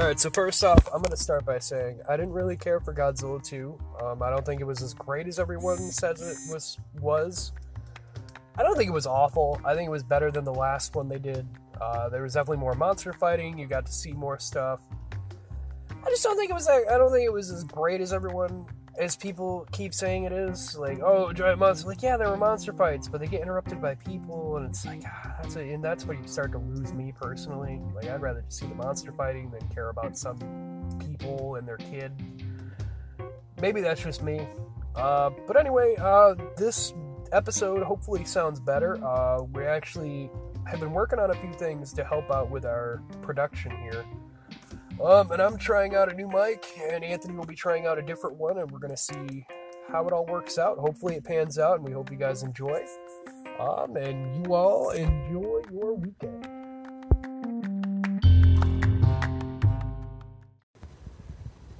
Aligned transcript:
Alright, 0.00 0.18
so 0.18 0.30
first 0.30 0.64
off, 0.64 0.88
I'm 0.94 1.02
going 1.02 1.10
to 1.10 1.16
start 1.18 1.44
by 1.44 1.58
saying 1.58 2.00
I 2.08 2.16
didn't 2.16 2.32
really 2.32 2.56
care 2.56 2.80
for 2.80 2.94
Godzilla 2.94 3.44
2. 3.44 3.78
Um, 4.02 4.22
I 4.22 4.30
don't 4.30 4.46
think 4.46 4.62
it 4.62 4.64
was 4.64 4.80
as 4.80 4.94
great 4.94 5.28
as 5.28 5.38
everyone 5.38 5.76
says 5.76 6.22
it 6.22 6.50
was. 6.50 6.78
was. 7.02 7.52
I 8.56 8.62
don't 8.62 8.78
think 8.78 8.88
it 8.88 8.94
was 8.94 9.06
awful. 9.06 9.60
I 9.62 9.74
think 9.74 9.88
it 9.88 9.90
was 9.90 10.02
better 10.02 10.30
than 10.30 10.42
the 10.42 10.54
last 10.54 10.96
one 10.96 11.06
they 11.06 11.18
did. 11.18 11.46
Uh, 11.78 12.08
there 12.08 12.22
was 12.22 12.32
definitely 12.32 12.62
more 12.62 12.72
monster 12.72 13.12
fighting. 13.12 13.58
You 13.58 13.66
got 13.66 13.84
to 13.84 13.92
see 13.92 14.14
more 14.14 14.38
stuff. 14.38 14.80
I 15.90 16.08
just 16.08 16.22
don't 16.22 16.38
think 16.38 16.50
it 16.50 16.54
was. 16.54 16.66
Like, 16.66 16.90
I 16.90 16.96
don't 16.96 17.12
think 17.12 17.26
it 17.26 17.32
was 17.32 17.50
as 17.50 17.64
great 17.64 18.00
as 18.00 18.14
everyone, 18.14 18.64
as 19.00 19.16
people 19.16 19.66
keep 19.72 19.94
saying 19.94 20.24
it 20.24 20.32
is. 20.32 20.76
Like, 20.76 21.00
oh, 21.02 21.32
giant 21.32 21.58
monster. 21.58 21.88
Like, 21.88 22.02
yeah, 22.02 22.16
there 22.16 22.28
were 22.28 22.36
monster 22.36 22.72
fights, 22.72 23.08
but 23.08 23.20
they 23.20 23.26
get 23.26 23.40
interrupted 23.40 23.80
by 23.80 23.94
people, 23.94 24.58
and 24.58 24.66
it's 24.66 24.84
like, 24.84 25.02
ah, 25.06 25.36
that's 25.42 25.56
a, 25.56 25.60
and 25.60 25.82
that's 25.82 26.04
where 26.04 26.16
you 26.16 26.26
start 26.28 26.52
to 26.52 26.58
lose 26.58 26.92
me 26.92 27.12
personally. 27.18 27.80
Like, 27.94 28.06
I'd 28.06 28.20
rather 28.20 28.42
just 28.42 28.58
see 28.58 28.66
the 28.66 28.74
monster 28.74 29.10
fighting 29.12 29.50
than 29.50 29.66
care 29.70 29.88
about 29.88 30.18
some 30.18 30.36
people 31.00 31.56
and 31.56 31.66
their 31.66 31.78
kid. 31.78 32.12
Maybe 33.60 33.80
that's 33.80 34.02
just 34.02 34.22
me. 34.22 34.46
Uh, 34.94 35.30
but 35.46 35.56
anyway, 35.56 35.96
uh, 35.98 36.34
this 36.56 36.92
episode 37.32 37.82
hopefully 37.82 38.24
sounds 38.24 38.60
better. 38.60 39.02
Uh, 39.04 39.42
we 39.42 39.64
actually 39.64 40.30
have 40.66 40.80
been 40.80 40.92
working 40.92 41.18
on 41.18 41.30
a 41.30 41.34
few 41.34 41.52
things 41.54 41.92
to 41.94 42.04
help 42.04 42.30
out 42.30 42.50
with 42.50 42.66
our 42.66 43.02
production 43.22 43.70
here. 43.78 44.04
Um, 45.02 45.32
and 45.32 45.40
I'm 45.40 45.56
trying 45.56 45.94
out 45.94 46.12
a 46.12 46.14
new 46.14 46.28
mic, 46.28 46.78
and 46.78 47.02
Anthony 47.02 47.34
will 47.34 47.46
be 47.46 47.54
trying 47.54 47.86
out 47.86 47.98
a 47.98 48.02
different 48.02 48.36
one, 48.36 48.58
and 48.58 48.70
we're 48.70 48.80
going 48.80 48.94
to 48.94 49.00
see 49.00 49.46
how 49.90 50.06
it 50.06 50.12
all 50.12 50.26
works 50.26 50.58
out. 50.58 50.76
Hopefully, 50.76 51.14
it 51.14 51.24
pans 51.24 51.58
out, 51.58 51.76
and 51.76 51.84
we 51.84 51.92
hope 51.92 52.10
you 52.10 52.18
guys 52.18 52.42
enjoy. 52.42 52.84
Um, 53.58 53.96
and 53.96 54.36
you 54.36 54.54
all 54.54 54.90
enjoy 54.90 55.62
your 55.72 55.94
weekend. 55.94 56.46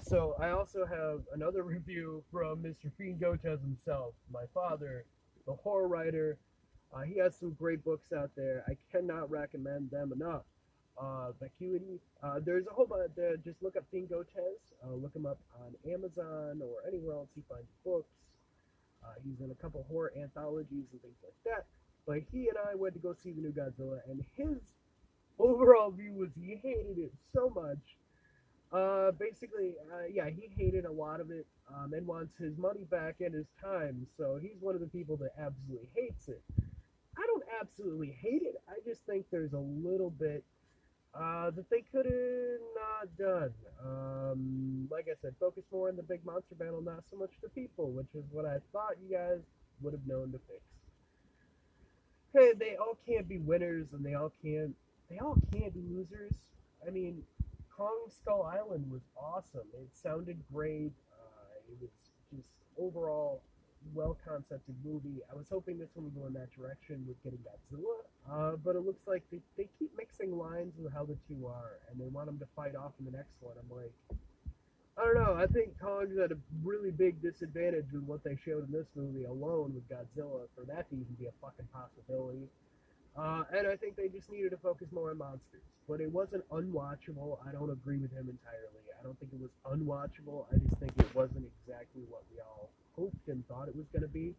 So, 0.00 0.34
I 0.40 0.50
also 0.50 0.86
have 0.86 1.20
another 1.34 1.62
review 1.64 2.24
from 2.32 2.62
Mr. 2.62 2.90
Fiend 2.96 3.20
Gotez 3.20 3.60
himself, 3.60 4.14
my 4.32 4.44
father, 4.54 5.04
the 5.46 5.52
horror 5.52 5.88
writer. 5.88 6.38
Uh, 6.90 7.02
he 7.02 7.18
has 7.18 7.36
some 7.38 7.52
great 7.52 7.84
books 7.84 8.14
out 8.16 8.30
there. 8.34 8.64
I 8.66 8.78
cannot 8.90 9.30
recommend 9.30 9.90
them 9.90 10.10
enough. 10.12 10.44
Uh, 11.00 11.32
Vacuity. 11.40 11.98
Uh, 12.22 12.40
there's 12.44 12.66
a 12.66 12.74
whole 12.74 12.84
bunch. 12.84 13.10
Uh, 13.16 13.36
just 13.42 13.62
look 13.62 13.74
up 13.76 13.84
Fiend 13.90 14.10
Gotez. 14.10 14.60
Uh, 14.84 14.94
look 14.94 15.14
him 15.16 15.24
up 15.24 15.38
on 15.64 15.72
Amazon 15.90 16.60
or 16.62 16.86
anywhere 16.86 17.14
else 17.14 17.28
you 17.34 17.42
find 17.48 17.64
books. 17.84 18.12
Uh, 19.02 19.14
he's 19.24 19.40
in 19.40 19.50
a 19.50 19.54
couple 19.54 19.84
horror 19.88 20.12
anthologies 20.20 20.84
and 20.92 21.00
things 21.00 21.16
like 21.24 21.32
that. 21.46 21.64
But 22.06 22.18
he 22.30 22.48
and 22.48 22.58
I 22.70 22.74
went 22.74 22.92
to 22.94 23.00
go 23.00 23.14
see 23.14 23.32
the 23.32 23.40
new 23.40 23.52
Godzilla, 23.52 24.00
and 24.10 24.22
his 24.36 24.58
overall 25.38 25.90
view 25.90 26.12
was 26.12 26.28
he 26.38 26.60
hated 26.62 26.98
it 26.98 27.12
so 27.32 27.50
much. 27.54 27.78
Uh, 28.72 29.10
basically, 29.12 29.74
uh, 29.92 30.06
yeah, 30.12 30.28
he 30.28 30.48
hated 30.54 30.84
a 30.84 30.92
lot 30.92 31.20
of 31.20 31.30
it 31.30 31.46
um, 31.74 31.92
and 31.94 32.06
wants 32.06 32.36
his 32.36 32.56
money 32.58 32.84
back 32.90 33.16
and 33.20 33.34
his 33.34 33.46
time. 33.62 34.06
So 34.18 34.38
he's 34.40 34.60
one 34.60 34.74
of 34.74 34.80
the 34.82 34.86
people 34.86 35.16
that 35.16 35.30
absolutely 35.38 35.88
hates 35.96 36.28
it. 36.28 36.42
I 37.16 37.26
don't 37.26 37.44
absolutely 37.60 38.16
hate 38.20 38.42
it. 38.42 38.60
I 38.68 38.74
just 38.84 39.04
think 39.06 39.26
there's 39.30 39.54
a 39.54 39.58
little 39.58 40.10
bit 40.10 40.44
uh, 41.14 41.50
that 41.50 41.68
they 41.70 41.82
could 41.92 42.06
have 42.06 42.60
not 42.74 43.16
done. 43.18 43.52
Um, 43.84 44.88
like 44.90 45.06
I 45.10 45.14
said, 45.20 45.34
focus 45.40 45.64
more 45.72 45.88
on 45.88 45.96
the 45.96 46.02
big 46.02 46.24
monster 46.24 46.54
battle, 46.54 46.80
not 46.80 47.02
so 47.10 47.16
much 47.16 47.30
the 47.42 47.48
people, 47.48 47.90
which 47.90 48.14
is 48.14 48.24
what 48.30 48.46
I 48.46 48.58
thought 48.72 48.94
you 49.02 49.16
guys 49.16 49.40
would 49.82 49.92
have 49.92 50.06
known 50.06 50.32
to 50.32 50.38
fix. 50.46 50.60
Hey, 52.32 52.52
they 52.58 52.76
all 52.76 52.96
can't 53.06 53.28
be 53.28 53.38
winners, 53.38 53.88
and 53.92 54.04
they 54.04 54.14
all 54.14 54.32
can't. 54.42 54.74
They 55.08 55.18
all 55.18 55.36
can't 55.52 55.74
be 55.74 55.82
losers. 55.90 56.32
I 56.86 56.90
mean, 56.90 57.22
Kong 57.76 58.06
Skull 58.08 58.42
Island 58.44 58.88
was 58.90 59.00
awesome. 59.16 59.66
It 59.74 59.88
sounded 59.92 60.38
great. 60.52 60.92
Uh, 61.12 61.72
it 61.72 61.76
was 61.80 61.90
just 62.36 62.48
overall 62.78 63.42
well 63.94 64.16
concepted 64.26 64.74
movie. 64.84 65.20
I 65.30 65.36
was 65.36 65.46
hoping 65.50 65.78
this 65.78 65.88
one 65.94 66.04
would 66.06 66.16
go 66.16 66.26
in 66.26 66.34
that 66.34 66.52
direction 66.54 67.04
with 67.08 67.22
getting 67.24 67.40
Godzilla, 67.40 68.04
uh, 68.30 68.56
but 68.64 68.76
it 68.76 68.84
looks 68.84 69.06
like 69.06 69.22
they, 69.32 69.40
they 69.56 69.68
keep 69.78 69.90
mixing 69.96 70.36
lines 70.36 70.74
with 70.78 70.92
how 70.92 71.04
the 71.04 71.16
two 71.28 71.46
are, 71.46 71.78
and 71.90 72.00
they 72.00 72.08
want 72.08 72.26
them 72.26 72.38
to 72.38 72.46
fight 72.54 72.76
off 72.76 72.92
in 72.98 73.06
the 73.06 73.16
next 73.16 73.34
one. 73.40 73.54
I'm 73.58 73.70
like, 73.74 73.92
I 74.98 75.04
don't 75.04 75.14
know. 75.14 75.34
I 75.34 75.46
think 75.46 75.80
Kong's 75.80 76.18
at 76.18 76.30
a 76.30 76.36
really 76.62 76.90
big 76.90 77.22
disadvantage 77.22 77.86
with 77.92 78.04
what 78.04 78.22
they 78.22 78.36
showed 78.44 78.66
in 78.66 78.72
this 78.72 78.86
movie 78.94 79.24
alone 79.24 79.72
with 79.74 79.88
Godzilla 79.88 80.44
for 80.54 80.64
that 80.66 80.90
to 80.90 80.96
even 80.96 81.16
be 81.18 81.26
a 81.26 81.34
fucking 81.40 81.68
possibility. 81.72 82.48
Uh, 83.16 83.42
and 83.56 83.66
I 83.66 83.76
think 83.76 83.96
they 83.96 84.08
just 84.08 84.30
needed 84.30 84.50
to 84.50 84.58
focus 84.58 84.88
more 84.92 85.10
on 85.10 85.18
monsters. 85.18 85.64
But 85.88 86.00
it 86.00 86.12
wasn't 86.12 86.48
unwatchable. 86.50 87.38
I 87.46 87.50
don't 87.52 87.70
agree 87.70 87.98
with 87.98 88.12
him 88.12 88.28
entirely. 88.28 88.84
I 89.00 89.02
don't 89.02 89.18
think 89.18 89.32
it 89.32 89.40
was 89.40 89.50
unwatchable. 89.64 90.44
I 90.52 90.58
just 90.58 90.76
think 90.78 90.92
it 90.98 91.14
wasn't 91.14 91.46
exactly 91.46 92.02
what 92.08 92.22
we 92.30 92.40
all 92.40 92.70
hoped 92.96 93.28
and 93.28 93.46
thought 93.48 93.68
it 93.68 93.76
was 93.76 93.86
going 93.92 94.02
to 94.02 94.08
be. 94.08 94.34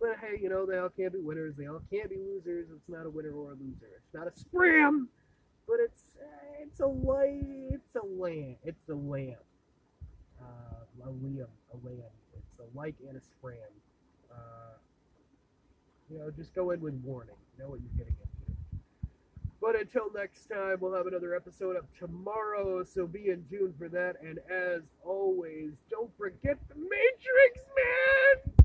But 0.00 0.16
hey, 0.20 0.38
you 0.40 0.48
know, 0.48 0.66
they 0.66 0.78
all 0.78 0.88
can't 0.88 1.12
be 1.12 1.20
winners. 1.20 1.54
They 1.56 1.66
all 1.66 1.82
can't 1.90 2.10
be 2.10 2.16
losers. 2.16 2.66
It's 2.70 2.88
not 2.88 3.06
a 3.06 3.10
winner 3.10 3.32
or 3.32 3.52
a 3.52 3.54
loser. 3.54 3.90
It's 3.96 4.14
not 4.14 4.26
a 4.26 4.32
scram, 4.38 5.08
but 5.66 5.76
it's 5.80 6.02
uh, 6.20 6.62
it's 6.62 6.80
a 6.80 6.86
light. 6.86 7.42
It's 7.70 7.94
a 7.96 8.06
lamb. 8.06 8.56
It's 8.64 8.88
a 8.88 8.94
lamb. 8.94 9.42
Uh, 10.40 11.04
a 11.04 11.10
liam, 11.10 11.50
a 11.72 11.76
lamb. 11.86 12.14
It's 12.36 12.58
a 12.60 12.78
like 12.78 12.94
and 13.08 13.16
a 13.16 13.20
scram. 13.20 13.58
Uh, 14.30 14.78
you 16.10 16.18
know, 16.18 16.30
just 16.30 16.54
go 16.54 16.70
in 16.70 16.80
with 16.80 16.94
warning. 17.04 17.34
know 17.58 17.68
what 17.68 17.80
you're 17.80 17.98
getting 17.98 18.14
into. 18.20 18.37
But 19.68 19.78
until 19.78 20.10
next 20.14 20.46
time, 20.46 20.78
we'll 20.80 20.94
have 20.94 21.06
another 21.06 21.36
episode 21.36 21.76
up 21.76 21.84
tomorrow, 21.98 22.82
so 22.84 23.06
be 23.06 23.28
in 23.28 23.44
June 23.50 23.74
for 23.78 23.90
that. 23.90 24.16
And 24.22 24.38
as 24.50 24.80
always, 25.04 25.72
don't 25.90 26.10
forget 26.16 26.56
the 26.70 26.74
Matrix, 26.74 27.66
man! 27.76 28.57